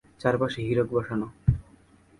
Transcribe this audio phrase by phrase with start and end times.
[0.21, 1.27] চারপাশে হীরক বসানো।